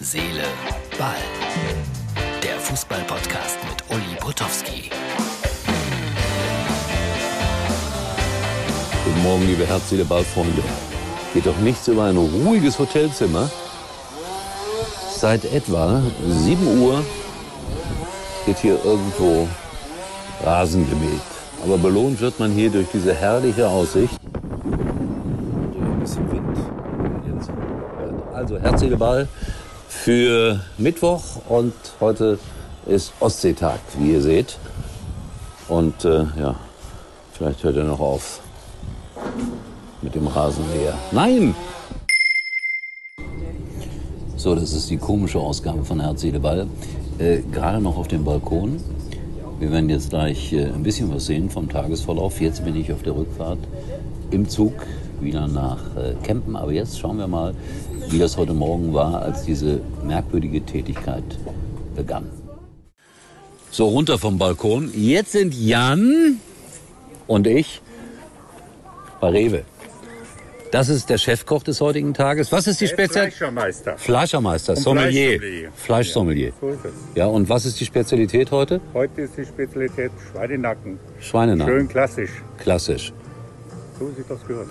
[0.00, 0.44] Seele,
[0.96, 1.16] Ball.
[2.40, 4.90] Der Fußball-Podcast mit Uli Potowski.
[9.04, 10.62] Guten Morgen, liebe Herz, Seele, Ball-Freunde.
[11.34, 13.50] Geht doch nichts über ein ruhiges Hotelzimmer.
[15.16, 17.04] Seit etwa 7 Uhr
[18.46, 19.48] wird hier irgendwo
[20.44, 21.20] Rasen gemäht.
[21.64, 24.16] Aber belohnt wird man hier durch diese herrliche Aussicht.
[28.32, 29.26] Also Herz, Seele, Ball
[29.88, 32.38] für Mittwoch und heute
[32.86, 34.58] ist Ostseetag, wie ihr seht.
[35.68, 36.54] Und äh, ja,
[37.32, 38.40] vielleicht hört er noch auf
[40.02, 40.94] mit dem Rasenmäher.
[41.12, 41.54] Nein!
[44.36, 46.68] So, das ist die komische Ausgabe von Herz, Seele, Ball.
[47.18, 48.80] Äh, Gerade noch auf dem Balkon.
[49.58, 52.40] Wir werden jetzt gleich äh, ein bisschen was sehen vom Tagesverlauf.
[52.40, 53.58] Jetzt bin ich auf der Rückfahrt
[54.30, 54.72] im Zug
[55.20, 56.54] wieder nach äh, Kempen.
[56.54, 57.54] Aber jetzt schauen wir mal,
[58.08, 61.24] wie das heute Morgen war, als diese merkwürdige Tätigkeit
[61.96, 62.30] begann.
[63.72, 64.92] So, runter vom Balkon.
[64.94, 66.38] Jetzt sind Jan
[67.26, 67.80] und ich
[69.20, 69.64] bei Rewe.
[70.70, 72.52] Das ist der Chefkoch des heutigen Tages.
[72.52, 73.34] Was ist die Spezialität?
[73.34, 73.96] Fleischermeister.
[73.96, 75.38] Fleischermeister, Sommelier.
[75.38, 75.72] Fleischsommelier.
[75.74, 76.52] Fleischsommelier.
[76.60, 76.92] So ist es.
[77.14, 78.80] Ja, und was ist die Spezialität heute?
[78.92, 80.98] Heute ist die Spezialität Schweinenacken.
[81.20, 81.74] Schweinenacken.
[81.74, 82.30] Schön klassisch.
[82.58, 83.12] Klassisch.
[83.98, 84.68] So sieht das gehört.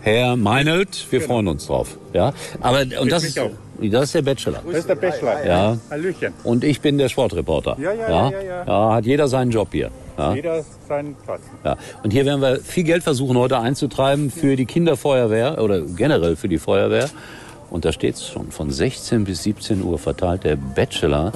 [0.00, 1.98] Herr Meinelt, wir freuen uns drauf.
[2.12, 4.62] Ja, aber und das ist, das ist der Bachelor.
[4.66, 5.46] Das ist der Bächler.
[5.46, 5.78] Ja.
[5.90, 6.34] Hallöchen.
[6.42, 7.76] Und ich bin der Sportreporter.
[7.80, 8.64] Ja, ja, ja, ja, ja.
[8.66, 9.90] ja hat jeder seinen Job hier.
[10.16, 10.34] Ja.
[10.34, 11.40] Jeder seinen Platz.
[11.64, 11.76] Ja.
[12.02, 16.48] Und hier werden wir viel Geld versuchen heute einzutreiben für die Kinderfeuerwehr oder generell für
[16.48, 17.08] die Feuerwehr.
[17.70, 21.32] Und da steht es schon, von 16 bis 17 Uhr verteilt der Bachelor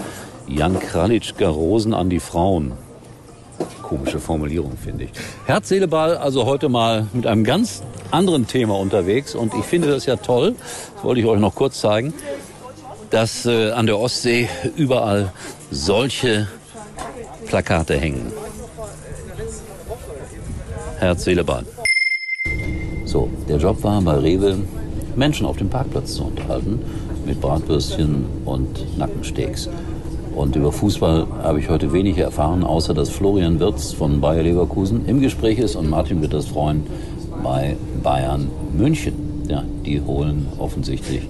[0.47, 2.73] Jan Kralitschka Rosen an die Frauen.
[3.83, 5.11] Komische Formulierung, finde ich.
[5.47, 9.35] Herz, Seele, Ball, also heute mal mit einem ganz anderen Thema unterwegs.
[9.35, 10.55] Und ich finde das ja toll,
[10.95, 12.15] das wollte ich euch noch kurz zeigen,
[13.11, 15.33] dass äh, an der Ostsee überall
[15.71, 16.49] solche
[17.47, 18.33] Plakate hängen.
[20.99, 21.65] Herz, Seele, Ball.
[23.05, 24.57] So, der Job war bei Rewe,
[25.15, 26.81] Menschen auf dem Parkplatz zu unterhalten
[27.25, 29.69] mit Bratwürstchen und Nackensteaks.
[30.35, 35.07] Und über Fußball habe ich heute wenig erfahren, außer dass Florian Wirtz von Bayer Leverkusen
[35.07, 36.85] im Gespräch ist und Martin wird das freuen
[37.45, 39.28] bei Bayern München.
[39.49, 41.23] Ja, die holen offensichtlich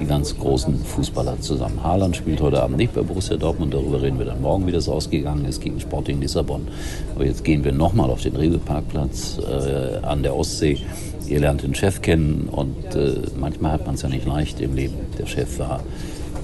[0.00, 1.82] die ganz großen Fußballer zusammen.
[1.82, 4.88] Haaland spielt heute Abend nicht bei Borussia Dortmund, darüber reden wir dann morgen, wie das
[4.88, 6.68] ausgegangen ist gegen Sporting Lissabon.
[7.16, 10.78] Aber jetzt gehen wir nochmal auf den Rewe-Parkplatz äh, an der Ostsee.
[11.26, 14.76] Ihr lernt den Chef kennen und äh, manchmal hat man es ja nicht leicht im
[14.76, 14.94] Leben.
[15.18, 15.80] Der Chef war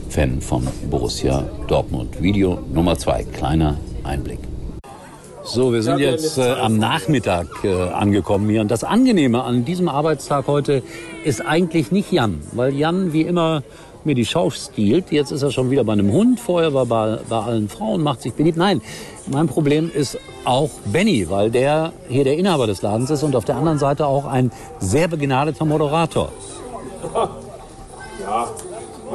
[0.08, 2.20] Fan von Borussia Dortmund.
[2.20, 4.40] Video Nummer zwei, kleiner Einblick.
[5.42, 8.60] So, wir sind jetzt äh, am Nachmittag äh, angekommen hier.
[8.60, 10.82] Und das Angenehme an diesem Arbeitstag heute
[11.24, 13.62] ist eigentlich nicht Jan, weil Jan wie immer
[14.04, 15.10] mir die Schau stiehlt.
[15.10, 18.22] Jetzt ist er schon wieder bei einem Hund, vorher war bei, bei allen Frauen, macht
[18.22, 18.56] sich beliebt.
[18.56, 18.80] Nein,
[19.26, 23.44] mein Problem ist auch Benny, weil der hier der Inhaber des Ladens ist und auf
[23.44, 26.30] der anderen Seite auch ein sehr begnadeter Moderator.
[28.20, 28.50] Ja,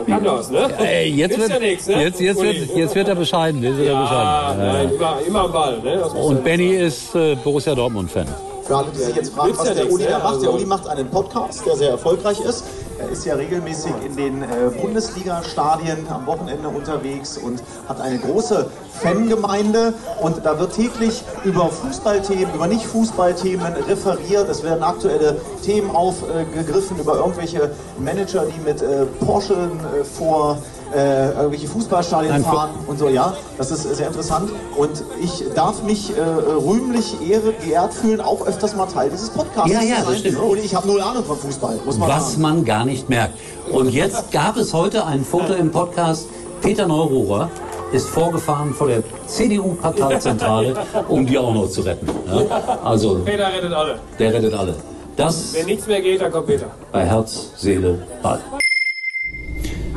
[0.08, 0.70] kann das, ne?
[0.80, 2.02] Ey, jetzt, Ist wird, ja nichts, ne?
[2.04, 3.64] jetzt, jetzt, wird, jetzt wird er bescheiden.
[3.64, 4.58] Jetzt wird er bescheiden.
[4.60, 6.04] nein, immer, immer am Ball, ne?
[6.06, 8.28] Und Benny ist äh, Borussia Dortmund-Fan.
[8.64, 10.24] Für alle, die sich jetzt fragen, was der Uli da ne?
[10.24, 10.42] macht.
[10.42, 12.64] Der Also- Uli macht einen Podcast, der sehr erfolgreich ist.
[12.98, 18.70] Er ist ja regelmäßig in den äh, Bundesliga-Stadien am Wochenende unterwegs und hat eine große
[19.02, 19.94] Fangemeinde.
[20.22, 24.48] Und da wird täglich über Fußballthemen, über Nicht-Fußballthemen referiert.
[24.50, 30.58] Es werden aktuelle Themen aufgegriffen über irgendwelche Manager, die mit äh, Porsche äh, vor
[30.94, 33.34] äh, irgendwelche Fußballstadien Nein, fahren und so, ja.
[33.58, 34.52] Das ist sehr interessant.
[34.78, 39.72] Und ich darf mich äh, rühmlich ehre, geehrt fühlen, auch öfters mal Teil dieses Podcasts
[39.72, 40.18] Ja, ja, zu das sein.
[40.20, 40.40] stimmt.
[40.40, 42.42] Und ich habe null Ahnung von Fußball, muss man Was sagen.
[42.42, 43.34] man gar nicht merkt.
[43.72, 46.28] Und jetzt gab es heute ein Foto im Podcast.
[46.62, 47.50] Peter Neururer
[47.92, 50.76] ist vorgefahren vor der CDU-Parteizentrale,
[51.08, 52.08] um die auch noch zu retten.
[52.28, 52.78] Ja?
[52.84, 54.00] Also, Peter rettet alle.
[54.20, 54.76] der rettet alle.
[55.16, 56.66] Das Wenn nichts mehr geht, dann kommt Peter.
[56.92, 58.40] bei Herz, Seele, Ball.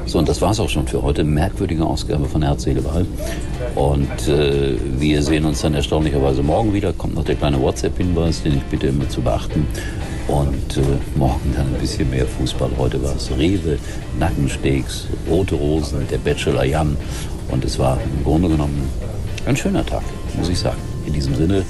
[0.08, 1.22] So, und das war's auch schon für heute.
[1.22, 3.04] Merkwürdige Ausgabe von Herz, Seele, Ball.
[3.74, 6.94] Und äh, wir sehen uns dann erstaunlicherweise morgen wieder.
[6.94, 9.66] Kommt noch der kleine WhatsApp-Hinweis, den ich bitte immer zu beachten.
[10.26, 10.80] Und äh,
[11.14, 12.70] morgen dann ein bisschen mehr Fußball.
[12.78, 13.78] Heute war es Rewe,
[14.18, 16.96] Nackensteaks, Rote Rosen, der Bachelor Jan.
[17.50, 18.88] Und es war im Grunde genommen
[19.44, 20.04] ein schöner Tag,
[20.38, 20.78] muss ich sagen.
[21.06, 21.64] In diesem Sinne,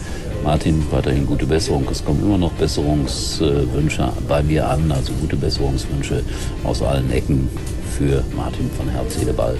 [0.44, 1.88] Martin, weiterhin gute Besserung.
[1.90, 6.22] Es kommen immer noch Besserungswünsche bei mir an, also gute Besserungswünsche
[6.62, 7.48] aus allen Ecken
[7.98, 9.58] für Martin von Herz, Seele, Ball.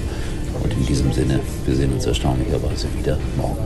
[0.62, 3.58] Und in diesem Sinne, wir sehen uns erstaunlicherweise wieder morgen.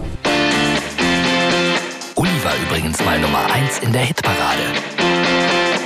[2.16, 4.62] Uli war übrigens mal Nummer 1 in der Hitparade.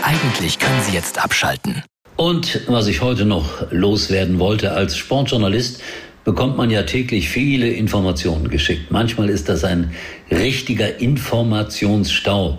[0.03, 1.83] Eigentlich können Sie jetzt abschalten.
[2.15, 5.83] Und was ich heute noch loswerden wollte, als Sportjournalist
[6.27, 8.91] bekommt man ja täglich viele Informationen geschickt.
[8.91, 9.93] Manchmal ist das ein
[10.29, 12.59] richtiger Informationsstau.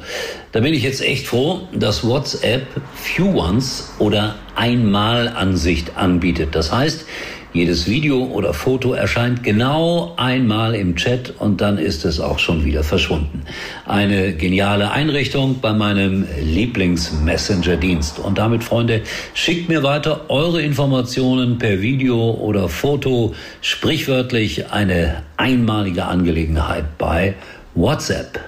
[0.54, 2.66] Da bin ich jetzt echt froh, dass WhatsApp
[2.96, 6.56] Few Ones oder Einmalansicht anbietet.
[6.56, 7.06] Das heißt,
[7.54, 12.66] jedes Video oder Foto erscheint genau einmal im Chat und dann ist es auch schon
[12.66, 13.44] wieder verschwunden.
[13.86, 18.20] Eine geniale Einrichtung bei meinem Lieblings-Messenger-Dienst.
[18.20, 19.02] Und damit, Freunde,
[19.34, 23.34] schickt mir weiter eure Informationen per Video oder Foto.
[23.62, 27.36] Sprichwörtlich eine einmalige Angelegenheit bei
[27.76, 28.40] WhatsApp.